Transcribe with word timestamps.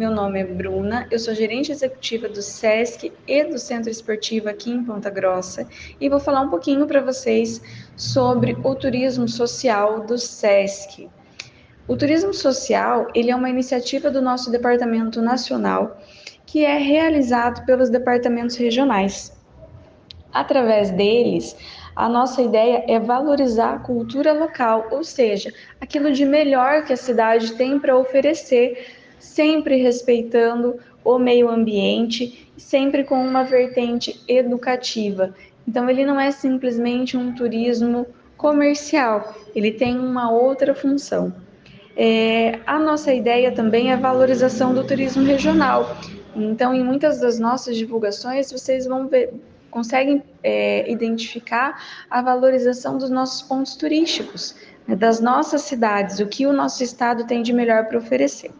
Meu 0.00 0.10
nome 0.10 0.40
é 0.40 0.44
Bruna, 0.44 1.06
eu 1.10 1.18
sou 1.18 1.34
gerente 1.34 1.70
executiva 1.70 2.26
do 2.26 2.40
SESC 2.40 3.12
e 3.28 3.44
do 3.44 3.58
Centro 3.58 3.90
Esportivo 3.90 4.48
aqui 4.48 4.70
em 4.70 4.82
Ponta 4.82 5.10
Grossa 5.10 5.68
e 6.00 6.08
vou 6.08 6.18
falar 6.18 6.40
um 6.40 6.48
pouquinho 6.48 6.86
para 6.86 7.02
vocês 7.02 7.60
sobre 7.98 8.56
o 8.64 8.74
turismo 8.74 9.28
social 9.28 10.06
do 10.06 10.16
SESC. 10.16 11.06
O 11.86 11.98
turismo 11.98 12.32
social, 12.32 13.08
ele 13.14 13.30
é 13.30 13.36
uma 13.36 13.50
iniciativa 13.50 14.10
do 14.10 14.22
nosso 14.22 14.50
departamento 14.50 15.20
nacional 15.20 16.00
que 16.46 16.64
é 16.64 16.78
realizado 16.78 17.66
pelos 17.66 17.90
departamentos 17.90 18.56
regionais. 18.56 19.38
Através 20.32 20.90
deles, 20.92 21.54
a 21.94 22.08
nossa 22.08 22.40
ideia 22.40 22.86
é 22.88 22.98
valorizar 22.98 23.74
a 23.74 23.78
cultura 23.80 24.32
local, 24.32 24.88
ou 24.92 25.04
seja, 25.04 25.52
aquilo 25.78 26.10
de 26.10 26.24
melhor 26.24 26.84
que 26.84 26.94
a 26.94 26.96
cidade 26.96 27.52
tem 27.52 27.78
para 27.78 27.98
oferecer 27.98 28.98
sempre 29.20 29.76
respeitando 29.76 30.80
o 31.04 31.18
meio 31.18 31.48
ambiente, 31.48 32.50
sempre 32.56 33.04
com 33.04 33.22
uma 33.22 33.44
vertente 33.44 34.20
educativa. 34.26 35.34
Então, 35.68 35.88
ele 35.88 36.04
não 36.04 36.18
é 36.18 36.32
simplesmente 36.32 37.16
um 37.16 37.32
turismo 37.32 38.06
comercial, 38.36 39.34
ele 39.54 39.70
tem 39.70 39.98
uma 39.98 40.30
outra 40.30 40.74
função. 40.74 41.32
É, 41.96 42.58
a 42.66 42.78
nossa 42.78 43.12
ideia 43.12 43.52
também 43.52 43.90
é 43.90 43.94
a 43.94 43.96
valorização 43.96 44.72
do 44.72 44.82
turismo 44.82 45.22
regional. 45.22 45.96
Então, 46.34 46.72
em 46.72 46.82
muitas 46.82 47.20
das 47.20 47.38
nossas 47.38 47.76
divulgações, 47.76 48.50
vocês 48.50 48.86
vão 48.86 49.08
ver, 49.08 49.34
conseguem 49.70 50.22
é, 50.42 50.90
identificar 50.90 51.82
a 52.10 52.22
valorização 52.22 52.96
dos 52.96 53.10
nossos 53.10 53.42
pontos 53.42 53.76
turísticos, 53.76 54.56
né, 54.86 54.96
das 54.96 55.20
nossas 55.20 55.62
cidades, 55.62 56.20
o 56.20 56.26
que 56.26 56.46
o 56.46 56.52
nosso 56.52 56.82
estado 56.82 57.26
tem 57.26 57.42
de 57.42 57.52
melhor 57.52 57.86
para 57.86 57.98
oferecer. 57.98 58.50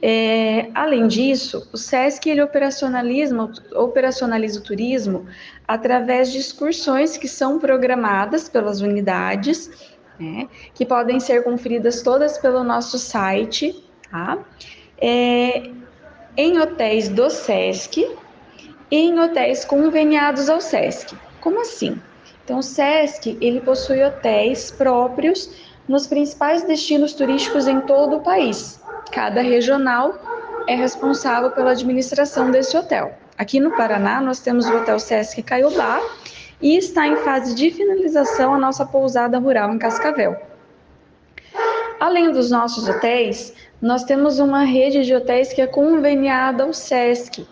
É, 0.00 0.70
além 0.74 1.08
disso, 1.08 1.68
o 1.72 1.76
SESC 1.76 2.28
ele 2.28 2.42
operacionaliza, 2.42 3.34
operacionaliza 3.74 4.60
o 4.60 4.62
turismo 4.62 5.26
através 5.66 6.30
de 6.30 6.38
excursões 6.38 7.16
que 7.16 7.26
são 7.26 7.58
programadas 7.58 8.48
pelas 8.48 8.80
unidades, 8.80 9.70
né, 10.18 10.48
que 10.74 10.84
podem 10.84 11.18
ser 11.18 11.42
conferidas 11.42 12.02
todas 12.02 12.38
pelo 12.38 12.62
nosso 12.62 12.98
site, 12.98 13.84
tá? 14.10 14.38
É, 15.00 15.70
em 16.36 16.58
hotéis 16.60 17.08
do 17.08 17.28
SESC 17.28 18.16
e 18.90 18.96
em 18.96 19.18
hotéis 19.18 19.64
conveniados 19.64 20.48
ao 20.48 20.60
SESC. 20.60 21.16
Como 21.40 21.60
assim? 21.60 22.00
Então, 22.44 22.58
o 22.58 22.62
SESC 22.62 23.36
ele 23.40 23.60
possui 23.60 24.02
hotéis 24.02 24.70
próprios 24.70 25.50
nos 25.88 26.06
principais 26.06 26.62
destinos 26.62 27.12
turísticos 27.12 27.66
em 27.66 27.80
todo 27.80 28.16
o 28.16 28.20
país. 28.20 28.77
Cada 29.12 29.40
regional 29.40 30.14
é 30.66 30.74
responsável 30.74 31.50
pela 31.50 31.72
administração 31.72 32.50
desse 32.50 32.76
hotel. 32.76 33.12
Aqui 33.36 33.60
no 33.60 33.70
Paraná, 33.76 34.20
nós 34.20 34.40
temos 34.40 34.66
o 34.66 34.76
Hotel 34.76 34.98
Sesc 34.98 35.42
Caiobá 35.42 36.00
e 36.60 36.76
está 36.76 37.06
em 37.06 37.16
fase 37.16 37.54
de 37.54 37.70
finalização 37.70 38.54
a 38.54 38.58
nossa 38.58 38.84
pousada 38.84 39.38
rural 39.38 39.72
em 39.72 39.78
Cascavel. 39.78 40.36
Além 42.00 42.30
dos 42.30 42.50
nossos 42.50 42.88
hotéis, 42.88 43.54
nós 43.80 44.04
temos 44.04 44.38
uma 44.38 44.62
rede 44.62 45.04
de 45.04 45.14
hotéis 45.14 45.52
que 45.52 45.62
é 45.62 45.66
conveniada 45.66 46.64
ao 46.64 46.72
SESC, 46.72 47.46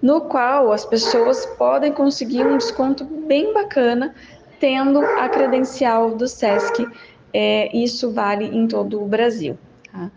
no 0.00 0.22
qual 0.22 0.70
as 0.70 0.84
pessoas 0.84 1.44
podem 1.58 1.92
conseguir 1.92 2.46
um 2.46 2.58
desconto 2.58 3.04
bem 3.04 3.52
bacana 3.52 4.14
tendo 4.60 5.00
a 5.00 5.28
credencial 5.28 6.14
do 6.14 6.28
SESC. 6.28 6.86
É, 7.32 7.76
isso 7.76 8.12
vale 8.12 8.44
em 8.44 8.66
todo 8.66 9.02
o 9.02 9.06
Brasil. 9.06 9.58
Tá? 9.92 10.10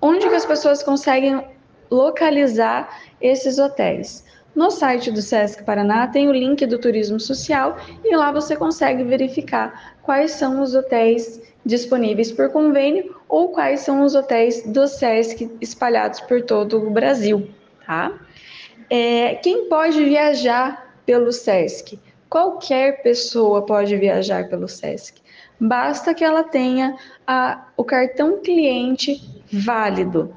Onde 0.00 0.28
que 0.28 0.34
as 0.34 0.46
pessoas 0.46 0.82
conseguem 0.82 1.42
localizar 1.90 3.00
esses 3.20 3.58
hotéis? 3.58 4.24
No 4.56 4.70
site 4.70 5.10
do 5.10 5.20
Sesc 5.20 5.64
Paraná 5.64 6.06
tem 6.06 6.28
o 6.28 6.32
link 6.32 6.64
do 6.64 6.78
Turismo 6.78 7.20
Social 7.20 7.76
e 8.02 8.16
lá 8.16 8.32
você 8.32 8.56
consegue 8.56 9.04
verificar 9.04 9.96
quais 10.02 10.30
são 10.30 10.62
os 10.62 10.74
hotéis 10.74 11.42
disponíveis 11.64 12.32
por 12.32 12.50
convênio 12.50 13.14
ou 13.28 13.50
quais 13.50 13.80
são 13.80 14.02
os 14.02 14.14
hotéis 14.14 14.62
do 14.66 14.88
Sesc 14.88 15.50
espalhados 15.60 16.20
por 16.20 16.40
todo 16.40 16.78
o 16.78 16.90
Brasil, 16.90 17.50
tá? 17.86 18.18
É, 18.88 19.34
quem 19.34 19.68
pode 19.68 20.02
viajar 20.02 20.94
pelo 21.04 21.32
Sesc? 21.32 21.98
Qualquer 22.30 23.02
pessoa 23.02 23.66
pode 23.66 23.94
viajar 23.96 24.48
pelo 24.48 24.68
Sesc. 24.68 25.20
Basta 25.60 26.14
que 26.14 26.24
ela 26.24 26.42
tenha 26.42 26.96
a, 27.26 27.66
o 27.76 27.84
cartão 27.84 28.40
cliente 28.40 29.35
válido. 29.50 30.34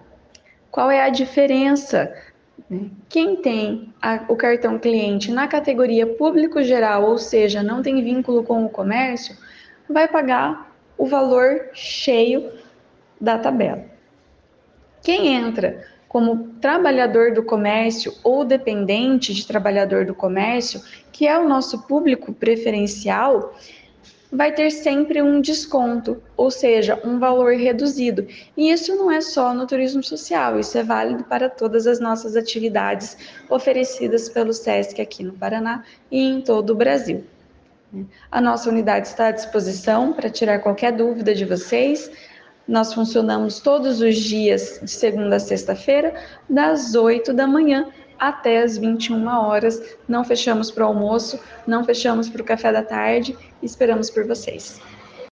Qual 0.72 0.90
é 0.90 1.04
a 1.04 1.10
diferença? 1.10 2.14
Quem 3.08 3.38
tem 3.38 3.94
a, 4.02 4.24
o 4.28 4.36
cartão 4.36 4.78
cliente 4.78 5.32
na 5.32 5.48
categoria 5.48 6.06
público 6.06 6.62
geral, 6.62 7.06
ou 7.06 7.18
seja, 7.18 7.64
não 7.64 7.82
tem 7.82 8.04
vínculo 8.04 8.44
com 8.44 8.66
o 8.66 8.70
comércio, 8.70 9.36
vai 9.90 10.08
pagar 10.08 10.72
o 10.98 11.06
valor 11.06 11.70
cheio 11.74 12.52
da 13.20 13.38
tabela. 13.38 13.86
Quem 15.02 15.34
entra 15.34 15.84
como 16.08 16.50
trabalhador 16.60 17.34
do 17.34 17.44
comércio 17.44 18.14
ou 18.24 18.44
dependente 18.44 19.34
de 19.34 19.46
trabalhador 19.46 20.06
do 20.06 20.14
comércio, 20.14 20.82
que 21.12 21.28
é 21.28 21.38
o 21.38 21.48
nosso 21.48 21.88
público 21.88 22.34
preferencial, 22.34 23.56
vai 24.32 24.52
ter 24.54 24.70
sempre 24.70 25.22
um 25.22 25.42
desconto, 25.42 26.22
ou 26.38 26.52
seja, 26.52 27.00
um 27.04 27.18
valor 27.18 27.54
reduzido. 27.54 28.28
E 28.56 28.72
isso 28.72 28.96
não 28.96 29.12
é 29.12 29.22
só 29.22 29.54
no 29.54 29.66
turismo 29.66 30.04
social, 30.04 30.60
isso 30.60 30.78
é 30.78 30.84
válido 30.84 31.24
para 31.24 31.50
todas 31.50 31.88
as 31.88 32.00
nossas 32.00 32.36
atividades 32.36 33.18
oferecidas 33.50 34.30
pelo 34.30 34.54
SESC 34.54 35.02
aqui 35.02 35.24
no 35.24 35.34
Paraná 35.34 35.84
e 36.12 36.22
em 36.22 36.42
todo 36.42 36.72
o 36.72 36.76
Brasil. 36.76 37.24
A 38.32 38.40
nossa 38.40 38.70
unidade 38.70 39.08
está 39.08 39.28
à 39.28 39.32
disposição 39.32 40.14
para 40.14 40.30
tirar 40.30 40.60
qualquer 40.60 40.92
dúvida 40.92 41.34
de 41.34 41.44
vocês. 41.44 42.12
Nós 42.68 42.94
funcionamos 42.94 43.60
todos 43.60 44.00
os 44.00 44.16
dias, 44.16 44.80
de 44.84 44.92
segunda 44.92 45.38
a 45.38 45.40
sexta-feira, 45.40 46.14
das 46.48 46.94
8 46.94 47.34
da 47.34 47.48
manhã 47.48 47.88
até 48.20 48.62
as 48.62 48.78
21 48.78 49.28
horas. 49.28 49.82
Não 50.08 50.24
fechamos 50.24 50.70
para 50.70 50.86
o 50.86 50.88
almoço, 50.88 51.40
não 51.66 51.84
fechamos 51.84 52.30
para 52.30 52.42
o 52.42 52.46
café 52.46 52.72
da 52.72 52.84
tarde. 52.84 53.38
Esperamos 53.64 54.10
por 54.10 54.28
vocês. 54.28 54.80